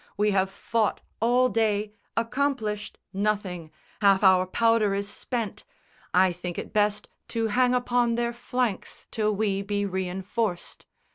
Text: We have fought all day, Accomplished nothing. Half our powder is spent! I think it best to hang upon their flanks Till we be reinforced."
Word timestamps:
We 0.17 0.31
have 0.31 0.49
fought 0.49 0.99
all 1.19 1.47
day, 1.47 1.93
Accomplished 2.17 2.97
nothing. 3.13 3.69
Half 4.01 4.23
our 4.23 4.47
powder 4.47 4.95
is 4.95 5.07
spent! 5.07 5.63
I 6.11 6.33
think 6.33 6.57
it 6.57 6.73
best 6.73 7.07
to 7.27 7.49
hang 7.49 7.75
upon 7.75 8.15
their 8.15 8.33
flanks 8.33 9.07
Till 9.11 9.35
we 9.35 9.61
be 9.61 9.85
reinforced." 9.85 10.87